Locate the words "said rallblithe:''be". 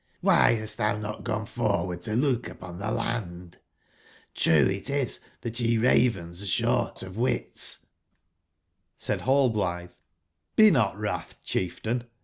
8.97-10.71